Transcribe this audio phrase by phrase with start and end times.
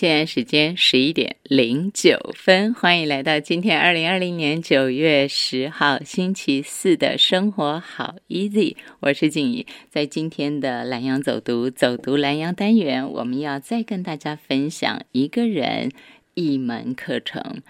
[0.00, 9.66] 现在时间十一点零九分，欢迎来到今天二零二零年九月十号星期四的生活好 easy，我是静怡。
[9.90, 15.90] 在今天的蓝洋走读走读蓝洋单元，我们要再跟大家分享一个人
[16.32, 17.60] 一门课程。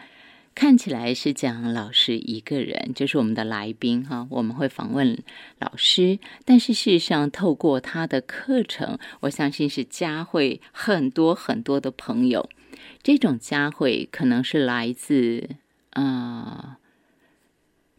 [0.61, 4.27] 看起来是讲老师一个人，就是我们的来宾哈。
[4.29, 5.19] 我们会访问
[5.59, 12.51] 老师，但是事实上，透过他的课程，我相信是教会很多很多的朋友。
[13.03, 15.49] 这种教会可能是来自
[15.93, 16.79] 啊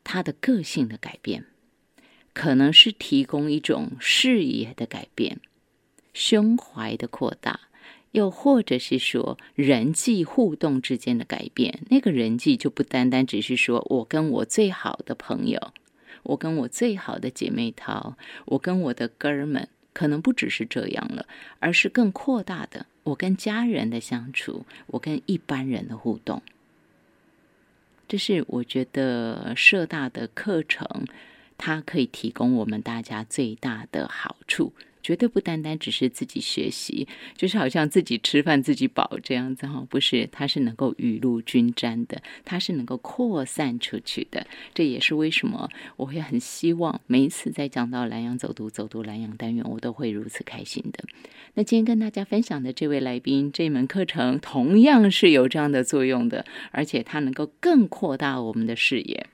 [0.04, 1.46] 他的个性的改变，
[2.32, 5.40] 可能是提供一种视野的改变、
[6.14, 7.62] 胸怀的扩大。
[8.12, 15.74] 又或者是说人际互动之间的改变，那个人际就不单单只是说我跟我最好的朋友，
[16.24, 18.16] 我跟我最好的姐妹淘，
[18.46, 21.26] 我跟我的哥儿们，可能不只是这样了，
[21.60, 26.42] 而是更扩大的，我跟家人的相处，我跟一般人的互动。
[28.10, 31.06] 这是我觉得社大的课程，
[31.58, 34.74] 它可以提供我们大家最大的好处。
[35.04, 44.46] 绝对不单单只是自己学习，就是好像自己吃饭自己饱这样子哈，不是，它是能够雨露均沾的，它是能够扩散出去的。
[44.74, 51.04] 这也是为什么我会很希望每一次在讲到蓝洋走读、走读蓝洋单元，我都会如此开心的。
[51.54, 59.28] 那今天跟大家分享的这位来宾，这门课程同样是有这样的作用的，而且它能够更扩大我们的视野，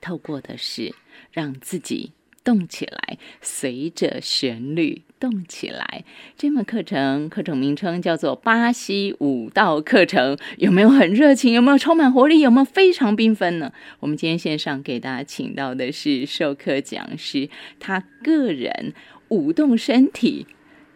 [0.00, 0.94] 透过的是
[1.32, 2.12] 让自己。
[2.48, 6.02] 动起来，随着旋律动起来。
[6.34, 11.52] 这门课程课程名称叫做巴西舞蹈课程，有没有很热情？
[11.52, 12.40] 有没有充满活力？
[12.40, 13.70] 有没有非常缤纷呢？
[14.00, 18.94] 我们今天线上给大家请到的是授课讲师，他个人
[19.28, 20.46] 舞动身体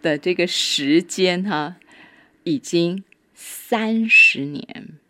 [0.00, 1.77] 的这个时间哈，
[2.45, 5.02] 已经三十年。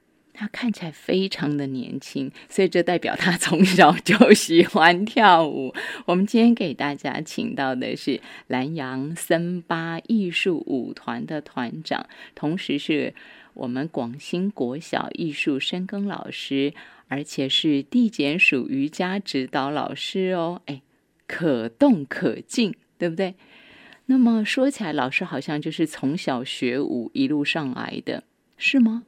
[0.42, 5.72] 他看起来非常的年轻，所以这代表他从小就喜欢跳舞。
[6.04, 13.14] 我们今天给大家请到的是南阳森巴艺术舞团的团长，同时是
[13.54, 16.74] 我们广兴国小艺术深耕老师，
[17.06, 20.60] 而且是地检署瑜伽指导老师哦。
[20.66, 20.82] 哎，
[21.28, 23.36] 可动可静，对不对？
[24.06, 28.24] 那么说起来，老师好像就是从小学舞一路上来的，
[28.56, 29.04] 是吗？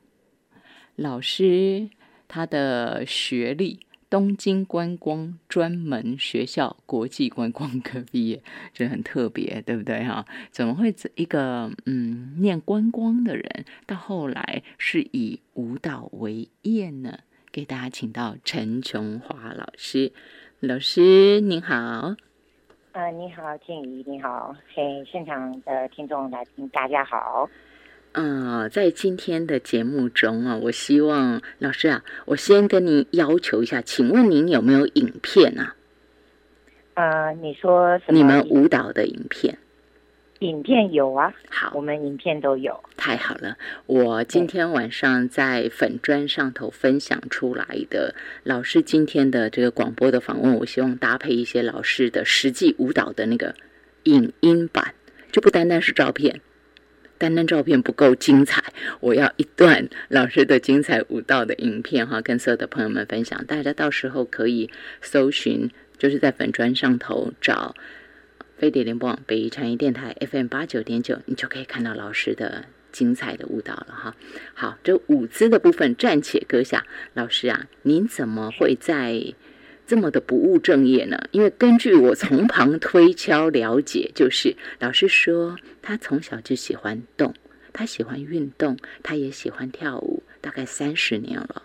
[0.96, 1.88] 老师，
[2.28, 8.40] 他的学历东京观光专门学校国际观光科毕业，
[8.72, 10.24] 这很特别，对不对哈？
[10.52, 17.18] 怎么会一个嗯念观光的人，到后来是以舞蹈为业呢？
[17.50, 20.12] 给大家请到陈琼华老师，
[20.60, 22.14] 老师您好。
[22.92, 27.50] 呃，你好，静怡，你好，嘿，现场的听众来大家好。
[28.16, 35.74] 嗯，在今天的节目中啊，我希望老师啊，我先跟您要求一下，请问您有没有影片啊？
[36.94, 38.16] 呃，你说什么？
[38.16, 39.58] 你们舞蹈的影片？
[40.38, 42.78] 影片有啊，好，我们影片都有。
[42.96, 48.14] 太好了，我今天晚上在粉砖上头分享出来的
[48.44, 53.56] 老师今天的这个广播的访问，我希望搭配一些老师的实际舞蹈的那个
[54.04, 54.94] 影音版，
[55.32, 56.40] 就不单单是照片。
[57.18, 58.62] 单单照片不够精彩，
[59.00, 63.44] 我要一段老师的精彩舞蹈的影片哈，跟所有的朋友们分享。
[63.46, 64.70] 大家到时候可以
[65.00, 67.74] 搜寻，就是在粉砖上头找
[68.56, 74.16] 飞碟联播网北宜产业电台 FM 八九点九，你就可以看到老师的精彩的舞蹈了哈。
[74.54, 76.84] 好，这舞姿的部分暂且搁下。
[77.14, 79.34] 老师啊，您怎么会在？
[79.86, 81.28] 这么的不务正业呢？
[81.30, 87.34] 因为根据我从旁推敲了解，就是老师说他从小就喜欢动，
[87.72, 91.64] 他喜欢运动，他也喜欢跳舞，大概三十年了。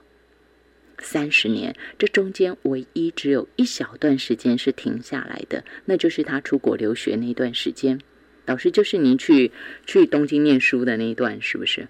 [0.98, 8.02] 三十年，这中间唯一只有一小段时间是停下来的，那就是他出国留学那段时间。
[8.46, 9.54] 老师就是您去
[9.86, 11.88] 去东京念书的那一段，是不是？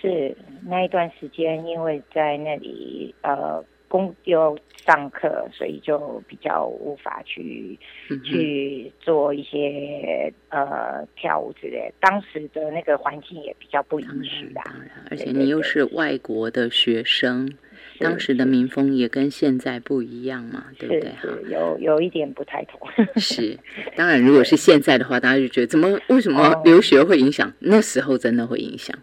[0.00, 3.64] 是那一段时间，因为在那里呃。
[3.88, 4.56] 工又
[4.86, 7.78] 上课，所以就比较无法去
[8.24, 11.92] 去做一些呃跳舞之类。
[12.00, 14.62] 当时的那个环境也比较不允许啦，
[15.10, 17.52] 而且你又是外国的学生，
[17.98, 21.12] 当时的民风也跟现在不一样嘛，对不对？
[21.50, 22.80] 有有一点不太同。
[23.16, 23.58] 是，
[23.96, 27.52] 当然，如果是现在的话，大家就觉得怎么为什么留学会影响？
[27.58, 28.96] 那时候真的会影响，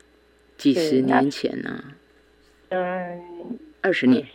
[0.57, 1.83] 几十年前呢？
[2.69, 3.21] 嗯，
[3.81, 4.25] 二十年。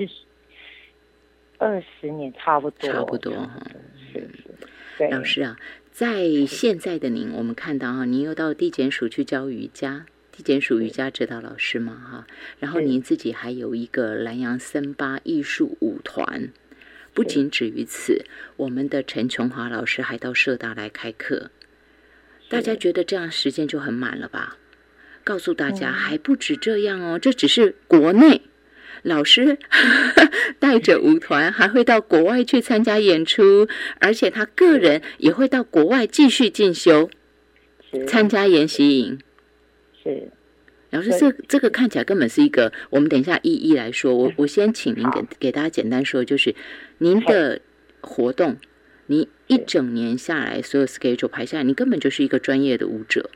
[1.61, 3.61] 二十年差不多，差不多哈。
[4.11, 4.27] 是
[4.97, 5.59] 是，老师啊，
[5.93, 12.27] 在现在的您，我们看到哈，您又到地检署去教瑜伽，地体检署瑜伽指导老师嘛，哈，
[12.59, 16.51] 然后您自己还有一个南洋森巴艺术舞团，
[17.13, 18.25] 不仅止于此，
[18.57, 21.51] 我们的陈琼华老师还到社大来开课，
[22.49, 24.57] 大家觉得这样时间就很满了吧？
[25.23, 28.41] 告诉大家还不止这样哦，这只是国内。
[29.03, 29.59] 老师
[30.59, 33.67] 带着舞团还会到国外去参加演出，
[33.99, 37.09] 而且他个人也会到国外继续进修，
[38.07, 39.19] 参加研习营。
[40.03, 40.31] 是
[40.91, 44.15] 老师，这这个看起来根本是一个，我们等一下一一来说。
[44.15, 46.55] 我我先请您给给大家简单说，就是
[46.99, 47.61] 您的
[48.01, 48.57] 活动，
[49.07, 53.31] 你一整年下来所有 schedule 排下来，你根本就是一个专业的舞者。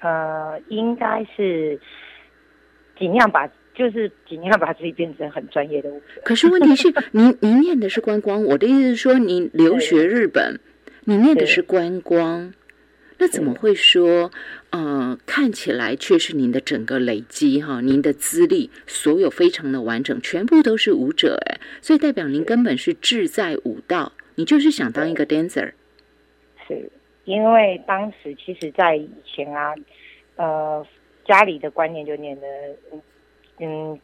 [0.00, 1.80] 呃，应该是
[2.98, 3.48] 尽量把。
[3.74, 6.20] 就是尽量把自己变成很专业的舞者。
[6.24, 10.60] 可是问题是， 您您念的是观光，我的意思是说，你留学日本，
[11.04, 12.52] 你念的是观光，
[13.18, 14.30] 那怎么会说，
[14.70, 25.72] 呃，看起来却是您的整个累积哈，您的资历所有非常的完整，全部都是舞者哎，所以代表您根本是志在舞道，你就是想当一个 dancer。
[26.66, 26.90] 是
[27.24, 29.74] 因为当时其实，在以前啊，
[30.36, 30.86] 呃，
[31.26, 32.46] 家里的观念就念的。
[33.60, 34.00] 嗯，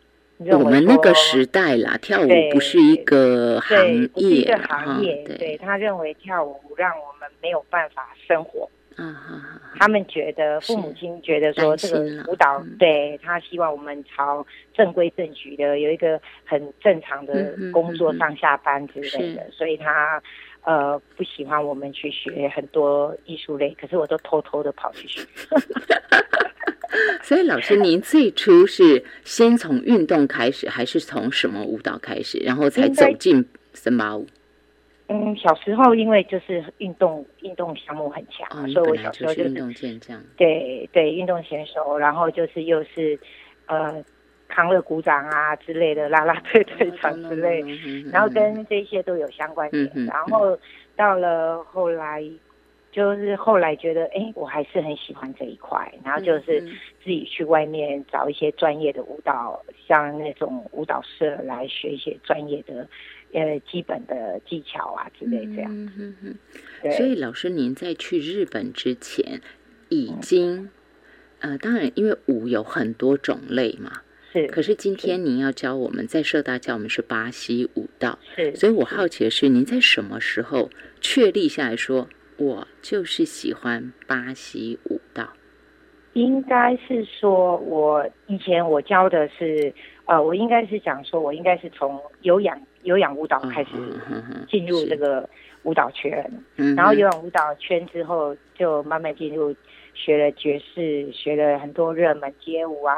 [0.52, 5.24] 我们那个时代啦，跳舞不是一个行业，一个行业。
[5.38, 8.70] 对他认为跳舞让我们没有办法生活。
[8.98, 9.14] 嗯
[9.78, 12.00] 他们觉得父母亲觉得说这个
[12.32, 20.22] 舞蹈，对他希望我们朝正规正矩的有一个很正常的工作上下班之类的，所以他
[20.66, 25.26] 呃不喜欢我们去学很多艺术类，可是我都偷偷的跑去学。
[27.22, 34.26] 所以，老师，您最初是先从运动开始，还是从什么舞蹈开始，然后才走进森巴舞？
[35.08, 40.20] 嗯，小时候因为就是运动运动项目很强，所以我小时候就是运动健将。
[40.36, 43.18] 对对，运动选手，然后就是又是
[43.66, 44.02] 呃
[44.48, 47.62] 康乐鼓掌啊之类的，啦啦队队长之类，
[48.10, 49.90] 然后跟这些都有相关点。
[50.06, 50.58] 然后
[50.94, 52.24] 到了后来。
[52.92, 56.62] 就是后来觉得，哎，我还是很喜欢这一块，然后就是
[57.04, 62.88] 自己去外面找一些专业的舞蹈，像那种舞蹈社来学一些专业的，
[63.34, 65.70] 呃，基本的技巧啊之类这样。
[65.70, 66.92] 嗯嗯嗯。
[66.92, 69.42] 所以老师，您在去日本之前，
[69.90, 70.70] 已经，
[71.40, 74.00] 呃，当然，因为舞有很多种类嘛，
[74.36, 74.46] 是。
[74.48, 78.54] 可是今天您要教我们在社大教我们是巴西舞蹈，是。
[78.54, 82.08] 所以我好奇的是，您在什么时候确立下来说？
[82.38, 85.26] 我就是喜欢巴西舞蹈，
[86.12, 89.72] 应该是说，我以前我教的是，
[90.04, 93.70] 呃，我应该是讲说，我应该是从有氧有氧舞蹈开始
[94.50, 95.26] 进入这个
[95.66, 96.24] 舞蹈圈，
[96.76, 99.54] 然后有氧舞蹈圈之后，就慢慢进入
[99.92, 102.94] 学了爵士，学了很多热门街舞啊，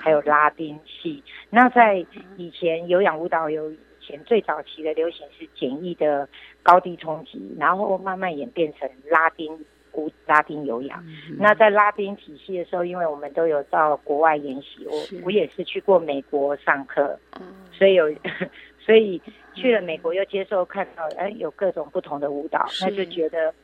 [0.00, 1.22] 还有拉丁戏。
[1.50, 3.78] 那在以前有氧舞蹈有以。
[4.04, 6.28] 前最早期的流行是简易的
[6.60, 9.56] 高低冲击，然后慢慢演变成拉丁
[9.92, 11.00] 舞、拉丁有氧。
[11.38, 17.16] 那在拉丁体系的时候，因为我们都有到国外研习，我我也是去过美国上课，
[17.70, 18.12] 所以有，
[18.84, 19.20] 所以
[19.54, 23.54] 去了美国又接受看到，哎，有各种不同的舞蹈，那就觉得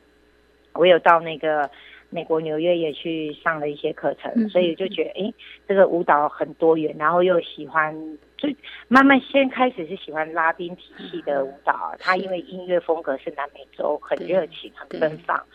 [0.73, 1.69] 我有到那个
[2.09, 5.33] 美国纽约也去上了一些课程，所以就觉得，哎，
[5.67, 8.17] 这个舞蹈很多元，然后又喜欢。
[8.37, 8.47] 就
[8.87, 15.45] 慢慢先开始是喜欢拉丁体系的舞蹈，他因为音乐风格是南美洲，很热情，很奔放。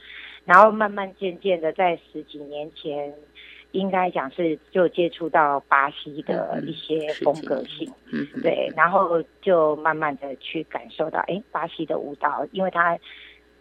[0.44, 3.10] 然后慢慢渐渐的，在十几年前，
[3.74, 8.72] 应该讲是就接触到巴西的一些风格性，嗯，对。
[8.76, 12.98] 然后就慢慢的去感受到，哎，巴西的舞蹈，因为它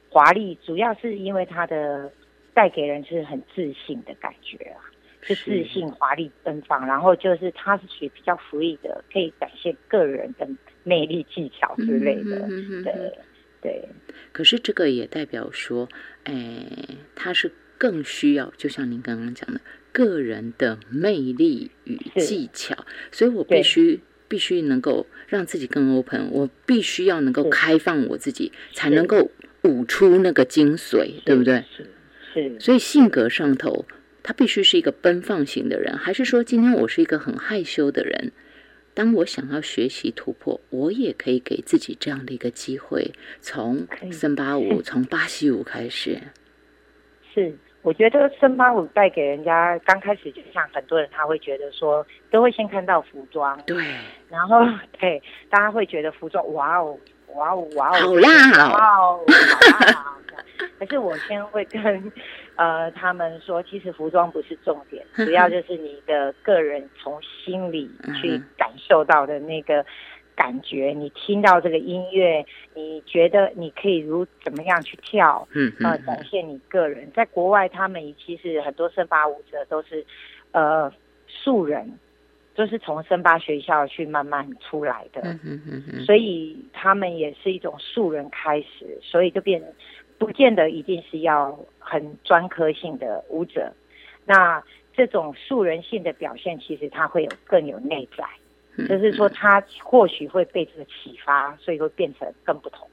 [0.10, 2.12] 华丽，主要是因为它的
[2.54, 4.80] 带给人是很自信的感觉啊。
[5.26, 10.46] 是自信、华丽、奔放，然后就是它是属于比较 free 的，可以展现个人的
[10.84, 12.46] 魅力、技巧之类的。
[12.84, 13.18] 对
[13.62, 13.90] 对。
[14.34, 15.88] 可是这个也代表说，
[16.26, 16.66] 哎，
[17.16, 19.62] 他是更需要，就像您刚刚讲的，
[19.94, 22.86] 个人的魅力与技巧。
[23.14, 29.32] 所以我必须必须能够让自己更 open，我必须要能够开放我自己，才能够
[29.62, 31.64] 舞出那个精髓，对不对？
[31.78, 31.88] 是
[32.34, 32.60] 是。
[32.60, 33.86] 所以性格上头。
[34.26, 38.32] 他必须是一个奔放型的人，还是说今天我是一个很害羞的人？
[38.94, 46.22] 当我想要学习突破，我也可以给自己这样的一个机会，从森巴舞、 从巴西舞开始。
[47.34, 53.76] 是，我觉得森巴舞带给人家刚开始就像很多人他会觉得说，都会先看到服装，对，
[54.30, 54.66] 然后
[55.00, 56.98] 对，大家会觉得服装，哇哦，
[57.36, 60.06] 哇哦，哇哦，好辣，哇哦，好辣。
[60.80, 62.12] 可是我先会跟
[62.56, 67.90] 呃他们说，其实服装不是重点，主要就是你的个人从心里
[68.22, 69.86] 去感受到的那个
[70.36, 70.94] 感觉。
[70.96, 75.48] 你听到这个音乐，你觉得你可以如怎么样去跳？
[75.54, 77.12] 嗯呃，展现你个人。
[77.16, 80.06] 在国外，他们其实很多森巴舞者都是
[80.52, 80.92] 呃
[81.28, 82.00] 素人。
[82.56, 85.24] 就是从森巴学校去慢慢出来的，
[86.06, 89.60] 所以他们也是一种素人开始，所以就变，
[90.20, 93.74] 不见得一定是要很专科性的舞者。
[94.28, 94.64] 那
[94.96, 98.24] 这种素人性的表现，其实他会有更有内在，
[98.78, 102.88] 就是说他或许会被这个启发，所以会变成更不同。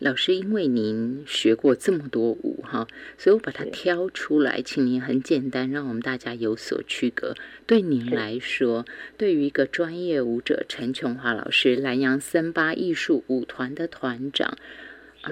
[0.00, 2.86] 老师，因为您学过这么多舞哈，
[3.16, 7.34] 所以我把它挑出来，请您很简单，让我们大家有所区隔。
[7.64, 8.84] 对您来说，
[9.16, 14.58] 对于一个专业舞者陈琼华老师，南洋森巴艺术舞团的团长，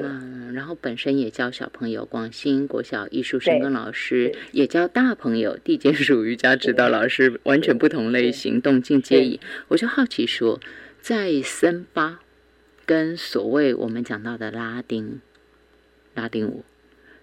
[0.01, 9.41] 嗯，然后本身也教小朋友，广兴国小艺术生跟老师，也教大朋友地接属瑜伽指导老师，完全不同类型，动静皆宜。
[9.69, 10.61] 我就好奇说，
[11.01, 12.21] 在森巴。
[12.85, 15.21] 跟所谓我们讲到的拉丁
[16.15, 16.65] 拉丁舞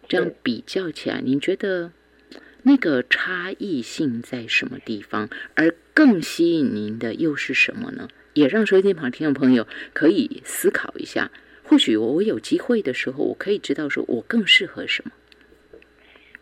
[0.08, 1.92] 这样比较起来，您觉得
[2.64, 5.30] 那个差异性在什么地方？
[5.56, 8.08] 而更吸引您的又是什么呢？
[8.34, 11.30] 也让收音旁听众朋友可以思考一下。
[11.70, 15.12] 或许我有机会的时候，我可以知道说我更适合什么。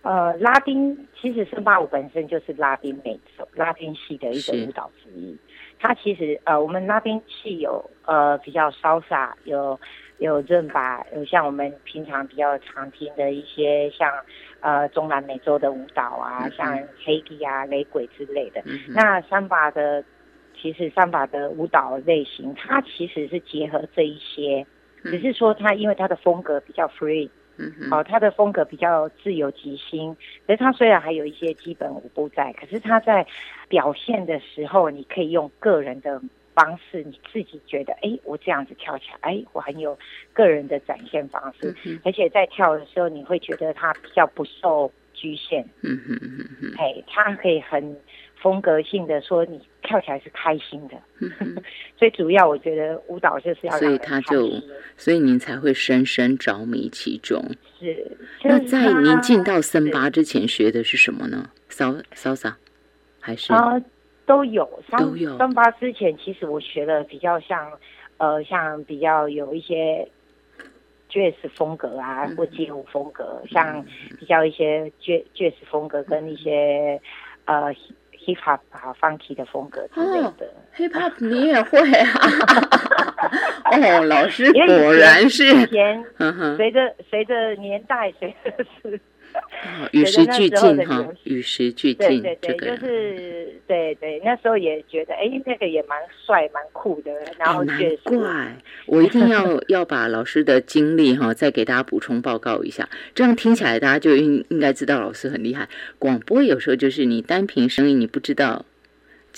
[0.04, 5.38] 呃，拉丁其实森巴舞本身就是拉丁美洲拉丁系的一种舞蹈之一。
[5.80, 9.78] 它其实呃，我们拉丁系有呃比较潇洒，有
[10.20, 14.10] 有润吧，有像我们平常比较常听的一些像
[14.62, 18.64] 呃中南美洲的舞蹈啊，像黑迪啊、雷鬼之类的。
[18.88, 20.02] 那三把的
[20.56, 24.66] 其实三把的舞蹈类型，它其实是结合这一些，
[25.04, 27.30] 只是说他因为他的风格比较 free。
[27.60, 33.26] 嗯，好，他的风格比较自由即兴，可是他虽然还有一些基本舞步在，可是他在
[33.68, 36.22] 表现的时候，你可以用个人的
[36.54, 39.98] 方式，你自己觉得，哎，我这样子跳起来，哎，我很有
[40.34, 41.76] 个人的展现方式，
[42.06, 47.98] 而且在跳的时候，你会觉得他比较不受局限，嗯嗯嗯嗯，哎，他可以很。
[48.40, 50.96] 风格性的说，你跳起来是开心的，
[51.98, 54.48] 最 主要我觉得舞蹈就是要所以他就，
[54.96, 57.44] 所以您才会深深着迷其中。
[57.80, 61.50] 是，那在您进到森巴之前学的是什么呢？
[61.70, 62.56] 骚骚洒
[63.20, 63.82] 还是啊
[64.26, 65.36] 都有都有。
[65.38, 67.72] 森巴之前其实我学的比较像，
[68.18, 70.08] 呃，像比较有一些
[71.10, 73.84] 爵士风格啊，或街舞风格，像
[74.20, 77.02] 比较一些爵爵士风格跟一些
[77.46, 77.74] 呃。
[78.28, 82.10] Hip hop 啊，funky 的风格之类的，hip hop 你也会啊？
[83.72, 86.04] 哦，老师果然是，以前
[86.58, 89.00] 随着随着年代，随着是。
[89.92, 92.22] 与时俱进哈，与时俱进。
[92.22, 97.12] 对对对，就是对对，那时候也觉得，哎，那个也蛮帅、蛮酷的。
[97.38, 102.88] 然后难怪，我一定要 要把老师的经历哈，再给大家补充报告一下。
[103.14, 105.68] 这样听起来，大家就应应该知道老师很厉害。
[106.00, 108.66] 广播有时候就是你单凭声音，你不知道。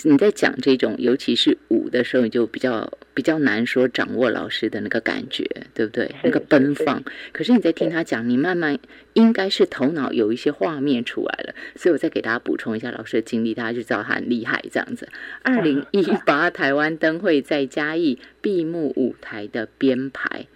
[0.03, 6.09] 你在讲这种，尤其是舞的时候，你就比较比较难说掌握老师的那个感觉，对不对？
[6.23, 7.03] 那个奔放。
[7.33, 8.79] 可是你在听他讲，你慢慢
[9.11, 11.53] 应该是头脑有一些画面出来了。
[11.75, 14.63] 所以我再给大家补充一下老师的经历，大家就知道他很厉害。
[14.71, 15.09] 这样子，
[15.41, 20.47] 二零一八台湾灯会在嘉义闭幕舞台的编排，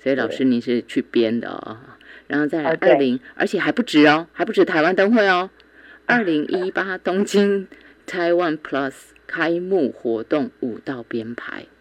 [0.00, 1.78] 所以老师你是去编的哦。
[2.28, 5.50] 然后再来二零，而且还不止哦，还不止台湾灯会哦，
[6.04, 7.66] 二零一八东京。
[8.08, 8.94] Taiwan Plus
[9.26, 11.75] 开幕活动舞蹈编排是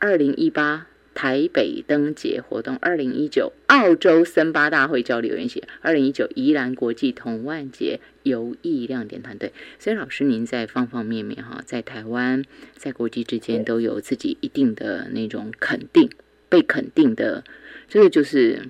[0.00, 9.52] 二零一八台北灯节活动，二零一九澳洲森巴大会交流演习，二零一九宜兰国际同万节游艺亮点团队。
[9.80, 12.44] 所以老师您在方方面面哈，在台湾
[12.76, 16.08] 在国际之间都有自己一定的那种肯定，
[16.48, 17.42] 被肯定的，
[17.88, 18.68] 这个就是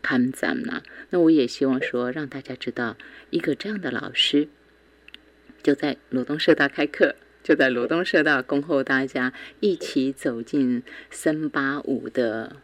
[0.00, 0.82] 看咱呐。
[1.10, 2.96] 那我也希望说让大家知道
[3.28, 4.48] 一个这样的老师。
[5.62, 12.56] 就在罗东社大开课，就在罗东社大恭候大家一起走进森巴舞的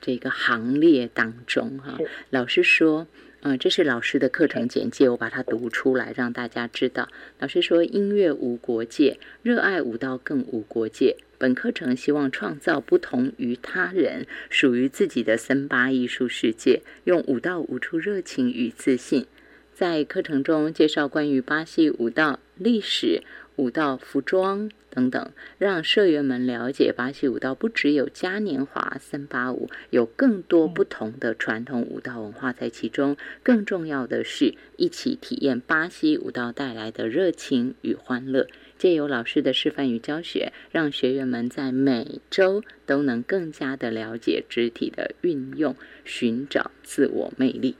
[0.00, 1.98] 这个行列当中哈。
[2.30, 3.06] 老师说，
[3.42, 7.08] 嗯，这是老师的课程简介，我把它读出来让大家知道。
[7.38, 11.16] 老师说，音乐无国界，热爱舞蹈更无国界。
[11.38, 19.26] 本课程希望创造不同于他人、属于自己的森巴艺术世界，用舞蹈舞出热情与自信。
[19.72, 23.22] 在课程中介绍关于巴西舞蹈历史、
[23.60, 33.18] 舞蹈服装等等，让社员们了解巴西舞蹈不只有嘉年华、森巴舞，有更多不同的传统舞蹈文化在其中。
[33.42, 38.48] 更重要的是，一起体验巴西舞蹈带来的热情与欢乐。
[38.78, 45.76] 借由老师的示范与教学，让学员们在每周都能更加的了解肢体的运用，
[46.06, 47.76] 寻找自我魅力。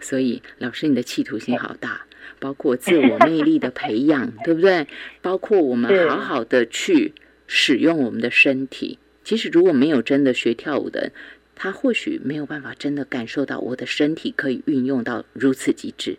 [0.00, 2.06] 所以，老师，你的企图心好大，
[2.40, 4.86] 包括自我魅力的培养，对不对？
[5.22, 7.12] 包括我们好好的去
[7.46, 8.98] 使用我们的身体。
[9.24, 11.12] 其实，如果没有真的学跳舞的人，
[11.54, 16.16] 他或许没有办法真的感受到我的身体可以运用到如此极致。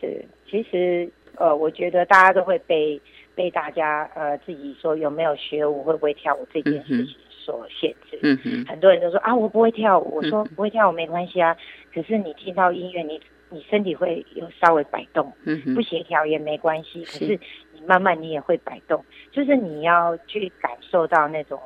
[0.00, 3.00] 是，其实，呃，我觉得大家都会被
[3.34, 7.16] 被大家呃自己说有没有学舞，会不会跳舞这件事情。
[7.46, 10.16] 所限制，嗯哼，很多人都说啊，我不会跳舞。
[10.16, 11.56] 我说不会跳舞没关系啊，
[11.94, 17.04] 可是你听到音乐，你你身体会有稍微摆动，嗯，不协调也没关系。
[17.04, 17.38] 可是
[17.72, 21.60] 你慢慢你也会摆动，就是你要去感受到那种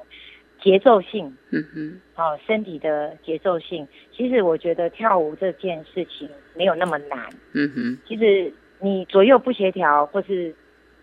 [0.60, 3.86] 节奏性，嗯哼，哦，身体的节奏性。
[4.12, 10.54] 其实我觉得跳舞这件事情没有那么难，嗯哼，其实你左右不协调或是。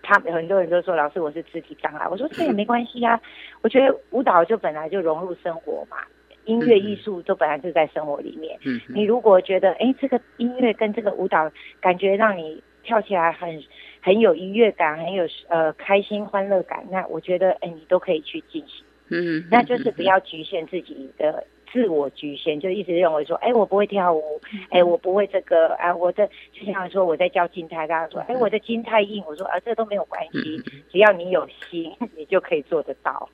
[0.03, 3.19] 他很多人都说老师我是肢体障碍，我说这也没关系啊。
[3.61, 5.97] 我觉得舞蹈就本来就融入生活嘛，
[6.47, 8.57] 音乐艺术都本来就在生活里面。
[8.65, 13.63] 嗯，你如果觉得哎这个音乐跟这个舞蹈感觉让你跳起来很
[14.01, 18.83] 很有愉悦感，很有呃开心欢乐感，那我觉得哎你都可以去进行。
[19.09, 21.45] 嗯，那就是不要局限自己的。
[21.69, 24.39] 自我局限，就一直认为说，哎，我不会跳舞，
[24.69, 33.27] 哎，我不会这个，啊，我的就像说我在教静态，大家说，哎，我的筋太硬，我说啊，这都没有关系，只要你有心，你就可以做得到。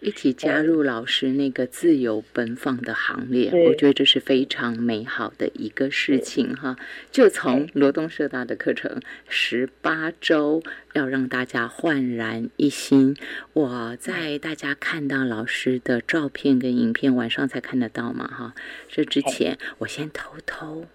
[0.00, 6.76] 一起加入老师那个自由奔放的行列，我觉得这是非常美好的一个事情哈。
[7.10, 10.62] 就从罗东社大的课程十八周，
[10.92, 13.16] 要让大家焕然一新。
[13.52, 18.54] 我在大家看到老师的照片跟影片，晚上才看得到嘛哈。
[18.88, 20.86] 这之前我先偷偷，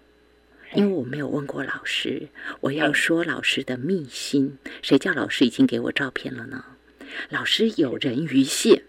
[0.74, 2.28] 因为我没有问过老师，
[2.60, 4.56] 我要说老师的秘辛。
[4.80, 6.64] 谁叫老师已经给我照片了呢？
[7.28, 8.82] 老师有人鱼线。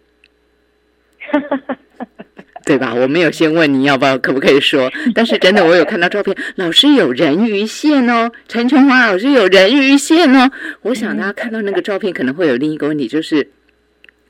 [2.66, 2.96] 对吧？
[2.96, 4.92] 我没有先问你要不要，可不可以说？
[5.14, 10.50] 但是真的，我有看到照片，老师有人鱼线哦，陈琼华老师有人鱼线哦。
[10.82, 13.52] 我想大家看到那个照片，可能会有另一个问题，就是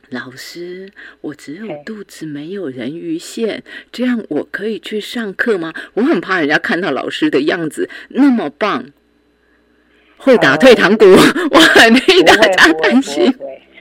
[0.09, 0.89] 老师，
[1.21, 5.73] 我只有肚子没有人鱼线，这样我可以去上课吗？
[5.93, 8.87] 我很怕人家看到老师的样子那么棒，
[10.17, 11.05] 会打退堂鼓，
[11.51, 13.33] 我很替大家担心。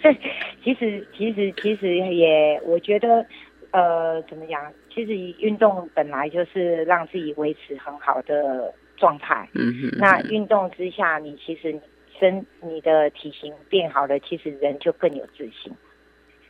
[0.62, 3.24] 其实，其实，其实也，我觉得，
[3.70, 4.72] 呃，怎么讲？
[4.94, 9.48] 其实运动本来就是让自己维持很好的状态。
[9.54, 9.98] 嗯哼。
[9.98, 11.74] 那运动之下，你其实
[12.18, 15.72] 身你的体型变好了，其实人就更有自信。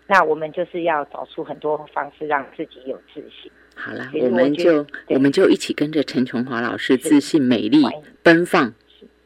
[0.07, 3.51] 那我们就是要找出很多方式让自己有自信。
[3.75, 7.83] 好了，我们就我们就一起跟着陈琼华老师自信、美丽、
[8.23, 8.75] 奔放。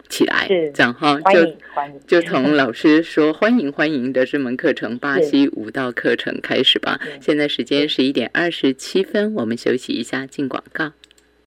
[0.09, 1.57] 起来，这样哈，就
[2.07, 7.01] 就从 老师说欢迎欢迎的这门课程——巴西舞蹈课程开始吧。
[7.21, 10.93] 现在时间十一点二十七分，我们休息一下，进广告。